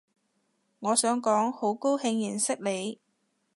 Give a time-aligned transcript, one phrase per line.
[0.79, 2.99] 我想講好高興認識你